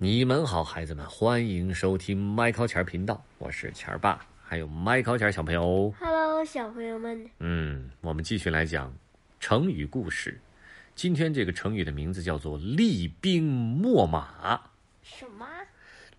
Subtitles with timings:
[0.00, 5.92] 你们好，孩子们，欢迎收听麦考钱频道，我是钱儿爸，还有麦考钱小朋友。
[5.98, 8.94] Hello，小朋友们，嗯，我们继续来讲
[9.40, 10.40] 成语故事。
[10.94, 14.60] 今天这个成语的名字叫做“厉兵秣马
[15.02, 15.44] 什么？”。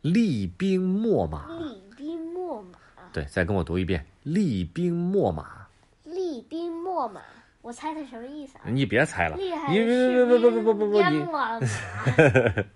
[0.00, 2.78] 厉兵秣马，厉兵秣马，
[3.12, 5.66] 对，再跟我读一遍“厉兵秣马
[6.04, 7.20] 厉兵秣马，
[7.60, 8.56] 我猜它什么意思”。
[8.64, 8.64] 啊？
[8.70, 11.60] 你别猜了，厉害你的不不不士兵不不不不，你淹没了马。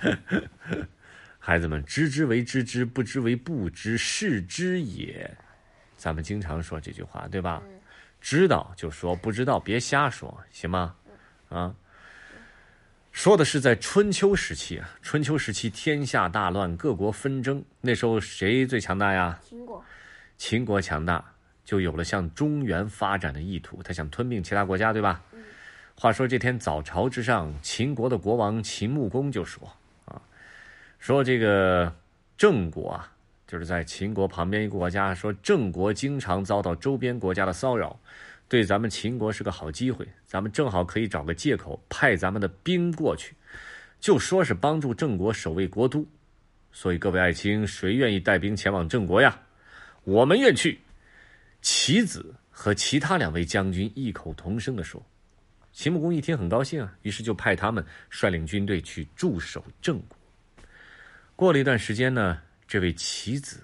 [1.38, 5.30] 孩子们，知之为知之，不知为不知，是知也。
[5.96, 7.62] 咱们经常说这句话，对吧？
[8.20, 10.94] 知道就说，不知道别瞎说，行吗？
[11.48, 11.74] 啊，
[13.12, 19.38] 说的是在春秋时期啊，春秋时期天下大乱，各国纷争，那时候谁最强大呀？
[19.42, 19.84] 秦国，
[20.36, 21.24] 秦国强大，
[21.64, 25.22] 就有了向中原发展的意图，他想吞并其他国家，对吧？
[25.94, 29.79] 话说这天早朝之上，秦国的国王秦穆公就说：“啊，
[31.00, 31.90] 说这个
[32.36, 33.10] 郑国啊，
[33.46, 37.98] 就是在秦国旁边一个国家，说郑国经常遭到周边国家的骚扰，
[38.48, 43.34] 对咱们秦国是个好机会，咱们正好可以找个借口派咱们的兵过去，
[43.98, 46.06] 就说是帮助郑国守卫国都。
[46.70, 49.40] 所以各位爱卿，谁愿意带兵前往郑国呀？
[50.04, 50.78] 我们愿去。”
[51.62, 55.02] 棋子和其他两位将军异口同声地说。
[55.72, 60.16] 秦穆公一听很高兴啊，于是就派他们率领军队去驻守郑国。
[61.40, 62.38] 过了一段时间呢，
[62.68, 63.62] 这位棋子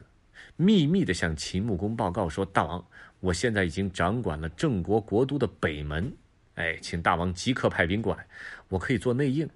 [0.57, 2.83] 秘密地向秦穆公报告说：“大王，
[3.21, 6.11] 我现在已经掌管了郑国国都的北门，
[6.55, 8.27] 哎，请大王即刻派兵过来，
[8.71, 9.47] 我可以做内应。”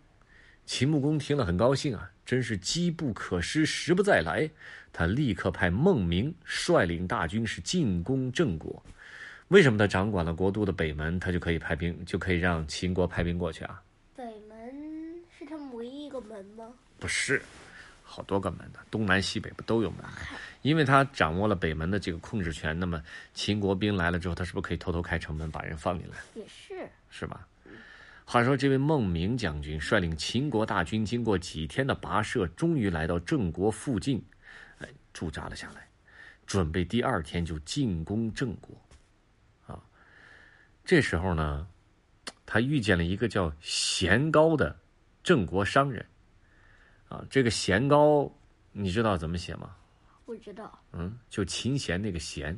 [0.67, 4.51] 秦穆公听了很高兴啊，真是机不可失，时不再来。
[4.93, 8.85] 他立刻派孟明率领大军是进攻郑国。
[9.49, 13.83] 为什么他掌管了国都的北门，他就可以派兵，就可以让秦国派兵过去啊？
[14.15, 16.71] 北门是他们唯一一个门吗？
[16.99, 17.41] 不是，
[18.11, 20.11] 好多个门呢，东南西北不都有门吗？
[20.63, 23.01] 因为他掌握了北门的这个控制权，那么
[23.33, 26.17] 秦国兵来了之后，他是不是可以偷偷开城门把人放进来？
[26.35, 27.47] 也是，是吧？
[28.25, 34.21] 话说，这位孟明将军率领秦国大军，经过几天的跋涉，终于来到郑国附近，
[34.79, 35.89] 哎，驻扎了下来，
[36.47, 38.77] 准备第二天就进攻郑国。
[39.67, 39.81] 啊，
[40.85, 41.67] 这时候呢，
[42.45, 44.77] 他遇见了一个叫贤高的
[45.23, 46.05] 郑国商人。
[47.11, 48.33] 啊，这个弦高，
[48.71, 49.77] 你知道怎么写吗？
[50.25, 50.79] 不知道。
[50.93, 52.57] 嗯，就琴弦那个弦，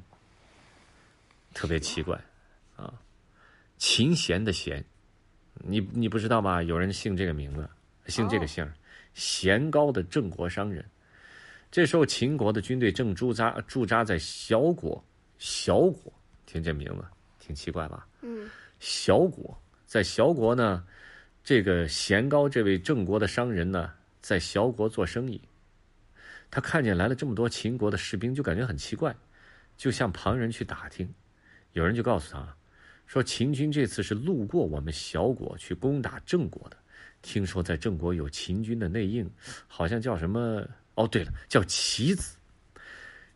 [1.54, 2.22] 特别奇怪，
[2.76, 2.92] 啊，
[3.78, 4.84] 琴弦的弦，
[5.54, 6.62] 你你不知道吧？
[6.62, 7.66] 有人姓这个名字，
[8.08, 8.74] 姓这个姓儿，
[9.14, 10.84] 弦高的郑国商人。
[11.70, 15.02] 这时候秦国的军队正驻扎驻扎在小国，
[15.38, 16.12] 小国，
[16.44, 17.02] 听这名字
[17.38, 18.06] 挺奇怪吧？
[18.20, 20.84] 嗯，小国在小国呢，
[21.42, 23.90] 这个弦高这位郑国的商人呢，
[24.22, 25.38] 在小国做生意。
[26.50, 29.14] 他看见来了这么多秦国的士兵，就感觉很奇怪，
[29.76, 31.12] 就向旁人去打听。
[31.72, 32.56] 有人就告诉他，
[33.06, 36.76] 说秦军这次是路过我们小国去攻打郑国的，
[37.22, 39.28] 听说在郑国有秦军的内应，
[39.66, 40.66] 好像叫什么？
[40.94, 42.36] 哦，对了，叫棋子。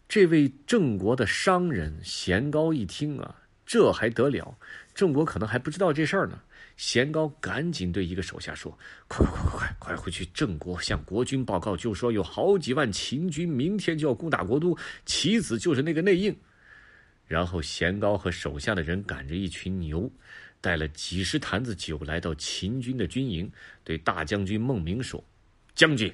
[0.08, 3.34] 这位郑国的商人贤高一听啊，
[3.66, 4.56] 这还得了？
[4.94, 6.40] 郑国可能还不知道这事儿呢。
[6.76, 8.70] 贤高赶紧对一个手下说
[9.08, 16.36] ：“快快快快快，回去郑国向国君报告，就说有好几万秦军明天就要攻打国都，棋子就是那个内应。”
[17.26, 20.10] 然后贤高和手下的人赶着一群牛，
[20.60, 23.50] 带了几十坛子酒来到秦军的军营，
[23.82, 25.22] 对大将军孟明说
[25.76, 26.12] ：“将军，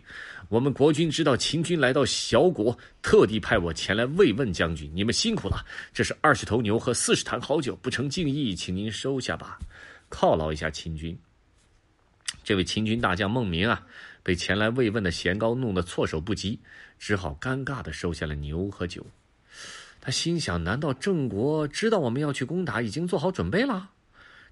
[0.49, 5.65] 我们国军知道秦军来到小国，特地派我前来慰问将军，你们辛苦了。
[5.95, 9.59] 这是二十头牛和四十坛好酒，不成敬意，请您收下吧。”
[10.11, 11.17] 犒劳一下秦军。
[12.45, 13.87] 这位秦军大将孟明啊，
[14.25, 16.59] 被前来慰问的贤高弄得措手不及，
[16.99, 19.07] 只好尴尬的收下了牛和酒。
[20.01, 23.91] 他心想：难道郑国知道我们要去攻打，已经做好准备了？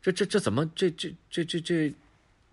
[0.01, 1.93] 这这这怎么这这这这这，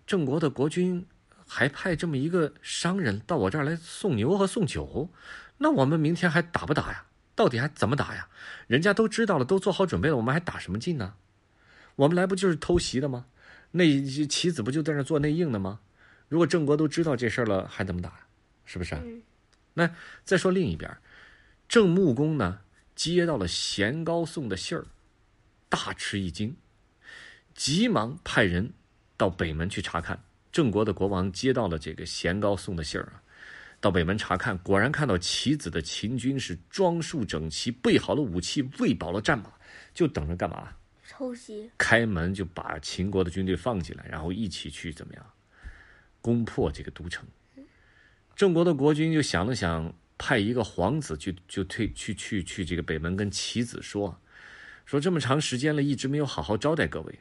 [0.06, 1.06] 郑国的国君
[1.48, 5.10] 还派这么一个商人到我这儿来送牛和送酒？
[5.56, 7.06] 那我们明天还打不打呀？
[7.34, 8.28] 到底还怎么打呀？
[8.66, 11.14] 人家都知道了，都做好准备了，我们还打什么劲呢？
[11.96, 13.26] 我们来不就是偷袭的吗？
[13.72, 13.84] 那
[14.26, 15.80] 棋子不就在那做内应的吗？
[16.28, 18.12] 如果郑国都知道这事儿了，还怎么打？
[18.64, 19.00] 是不是啊？
[19.04, 19.22] 嗯
[19.74, 19.94] 那
[20.24, 20.96] 再说另一边，
[21.68, 22.60] 郑穆公呢
[22.96, 24.86] 接到了贤高送的信儿，
[25.68, 26.56] 大吃一惊，
[27.54, 28.72] 急忙派人
[29.16, 30.24] 到北门去查看。
[30.50, 33.22] 郑国的国王接到了这个贤高送的信儿啊，
[33.80, 39.52] 到北门查看，果然看到棋子的秦军是装束整齐，备好了武器，喂饱了战马，
[39.94, 40.72] 就等着干嘛？
[41.10, 45.26] 偷袭，开门就把秦国的军队放进来，然后一起去怎么样
[46.20, 47.26] 攻破这个都城。
[48.36, 54.18] 郑国的国君就想了想，派一个皇子去，就退去去去这个北门跟齐子说，
[54.84, 57.18] 说这么长时间了，一直没有好好招待各位，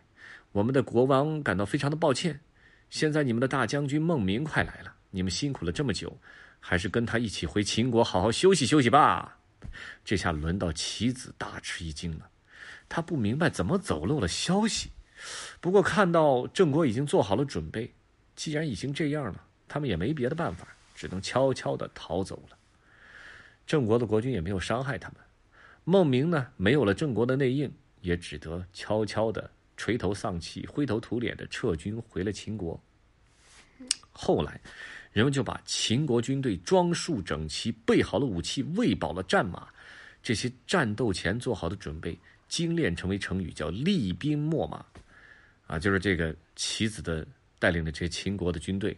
[0.51, 2.39] 我们的国王感到非常的抱歉。
[2.89, 6.15] 现在你们的大将军孟明快来了，你们辛苦了这么久，
[6.59, 9.37] 还是跟他一起回秦国好好休息休息吧。
[10.05, 12.29] 这下轮到齐子大吃一惊了，
[12.87, 14.89] 他不明白怎么走漏了消息。
[15.59, 17.93] 不过看到郑国已经做好了准备，
[18.35, 22.57] 既然已经这样了，他们也没别的办法，只能悄悄地逃走了。
[23.65, 25.17] 郑国的国君也没有伤害他们，
[25.83, 27.69] 孟明呢，没有了郑国的内应，
[28.01, 32.77] 也只得悄悄地垂头丧气、灰头土脸地撤军回了秦国。
[34.12, 34.59] 后来，
[35.13, 39.68] 人们就把秦国军队装束整齐、备好了武器、喂饱了战马，
[40.24, 42.18] 这些战斗前做好的准备，
[42.50, 44.83] 精炼成为成语，叫“厉兵秣马”。
[45.68, 47.25] 啊，就是这个棋子的
[47.59, 48.97] 带领的这些秦国的军队，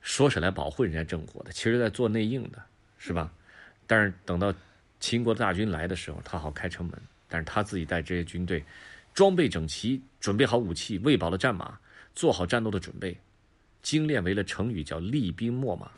[0.00, 2.62] 说是来保护人家郑国的，其实在做内应的，
[2.98, 3.32] 是吧？
[3.86, 4.52] 但是等到
[5.00, 8.62] 秦国的大军来的时候，他好开城门，但是他自己带这些军队，
[9.14, 11.78] 装备整齐，准备好武器，喂饱了战马，
[12.14, 13.18] 做好战斗的准备，
[13.82, 15.90] 精炼为了成语，叫厉兵秣马，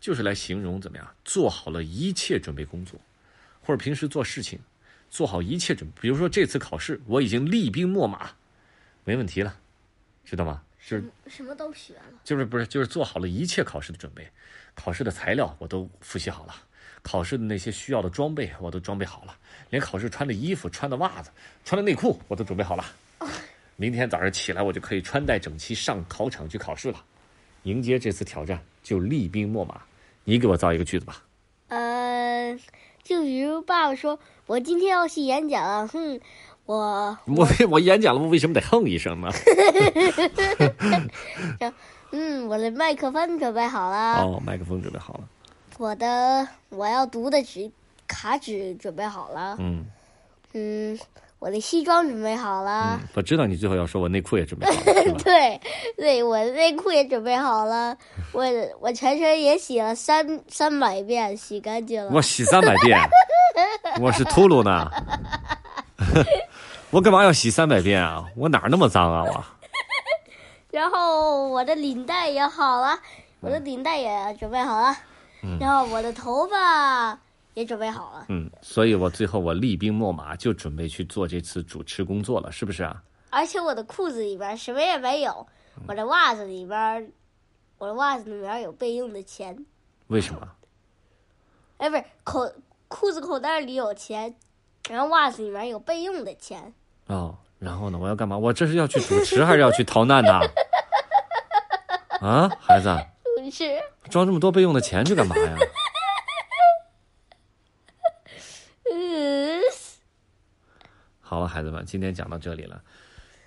[0.00, 2.98] 就是来形容怎么样，做好了一切准备工作，
[3.60, 4.58] 或者平时做事情，
[5.10, 5.94] 做好一切准备。
[6.00, 8.30] 比如说这次考试，我已经厉兵秣马。
[9.04, 9.58] 没问题了，
[10.24, 10.62] 知道吗？
[10.84, 14.28] 就是什么都学了，就是不是就是做好了一切考试的准备，
[14.74, 16.54] 考试的材料我都复习好了，
[17.02, 19.34] 考试的那些需要的装备我都装备好了，
[19.70, 21.30] 连考试穿的衣服、穿的袜子、
[21.64, 22.84] 穿的内裤我都准备好了。
[23.76, 27.02] 明天早上起来我就可以穿戴整齐上考场去考试了，
[27.64, 29.80] 迎接这次挑战就厉兵秣马。
[30.24, 31.22] 你给我造一个句子吧。
[31.68, 32.56] 呃，
[33.02, 36.20] 就比如爸爸说我今天要去演讲，哼。
[36.64, 39.28] 我我我演讲了，我为什么得哼一声呢？
[42.12, 44.22] 嗯，我的麦克风准备好了。
[44.22, 45.28] 哦，麦克风准备好了。
[45.78, 47.70] 我的我要读的纸
[48.06, 49.56] 卡纸准备好了。
[49.58, 49.86] 嗯
[50.54, 50.98] 嗯，
[51.38, 53.00] 我的西装准备好了。
[53.14, 55.14] 我知道你最后要说我内裤也准备好了。
[55.24, 55.60] 对
[55.96, 57.96] 对，我的内裤也准备好了。
[58.32, 58.44] 我
[58.80, 62.10] 我全身也洗了三三百遍，洗干净了。
[62.12, 62.98] 我洗三百遍，
[64.00, 64.90] 我是秃噜呢。
[66.90, 68.26] 我干嘛要洗三百遍啊？
[68.36, 69.24] 我哪儿那么脏啊？
[69.24, 69.44] 我。
[70.70, 72.98] 然后我的领带也好了，
[73.40, 74.94] 我的领带也准备好了，
[75.60, 77.18] 然后我的头发
[77.54, 78.26] 也准备好了。
[78.28, 83.02] 嗯，所以我最后我厉兵秣马，就准备去做这次主持工作了，是不是啊？
[83.30, 85.46] 而且我的裤子里边什么也没有，
[85.88, 87.12] 我的袜子里边，
[87.78, 89.66] 我的袜子里边有备用的钱。
[90.08, 90.48] 为什么？
[91.78, 92.52] 哎，不是口
[92.88, 94.34] 裤子口袋里有钱，
[94.88, 96.72] 然后袜子里面有备用的钱。
[97.06, 97.98] 哦，然后呢？
[97.98, 98.38] 我要干嘛？
[98.38, 100.40] 我这是要去主持还是要去逃难呢？
[102.20, 102.88] 啊，孩子，
[104.10, 105.56] 装这么多备用的钱去干嘛呀？
[108.90, 109.60] 嗯，
[111.20, 112.82] 好了，孩子们，今天讲到这里了。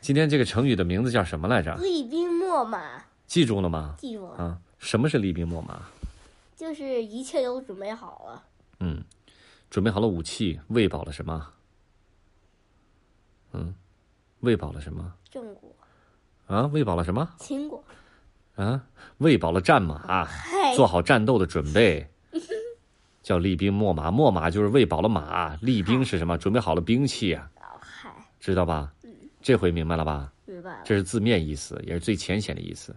[0.01, 1.75] 今天这个成语的名字叫什么来着？
[1.77, 3.03] 厉兵秣马。
[3.25, 3.95] 记住了吗？
[3.97, 4.35] 记住了。
[4.35, 5.81] 啊，什么是厉兵秣马？
[6.55, 8.43] 就是一切都准备好了。
[8.79, 9.03] 嗯，
[9.69, 11.51] 准备好了武器，喂饱了什么？
[13.53, 13.73] 嗯，
[14.41, 15.13] 喂饱了什么？
[15.31, 15.75] 郑国。
[16.47, 17.27] 啊，喂饱了什么？
[17.39, 17.83] 秦国。
[18.55, 18.83] 啊，
[19.17, 20.27] 喂饱了战马，
[20.75, 22.07] 做好战斗的准备，
[23.21, 24.09] 叫厉兵秣马。
[24.09, 26.37] 秣马就是喂饱了马，厉兵是什么？
[26.37, 27.49] 准备好了兵器啊。
[28.39, 28.93] 知道吧？
[29.03, 29.09] 嗯，
[29.41, 30.31] 这回明白了吧？
[30.45, 30.81] 明白了。
[30.85, 32.95] 这是字面意思，也是最浅显的意思，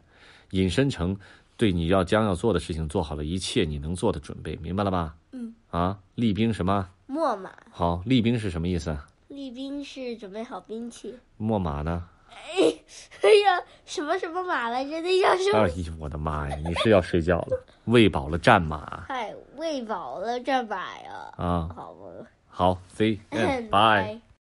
[0.51, 1.17] 引申成
[1.57, 5.17] 对你要将要做的事情做好了一切你能做的准备，明白了吧？
[5.33, 5.55] 嗯。
[5.71, 6.89] 啊，厉兵什么？
[7.09, 7.51] 秣马。
[7.71, 8.97] 好，厉兵是什么意思？
[9.29, 12.05] 厉兵是准备好兵器，秣马呢？
[12.31, 12.75] 哎，
[13.23, 15.01] 哎呀，什么什么马来着？
[15.01, 15.59] 那叫什么？
[15.65, 16.57] 哎呦，我的妈呀！
[16.65, 17.65] 你是要睡觉了？
[17.87, 19.05] 喂饱了战马。
[19.09, 21.33] 嗨，喂饱了战马呀！
[21.37, 22.27] 啊，好吧。
[22.49, 23.19] 好，See，
[23.71, 24.19] 拜。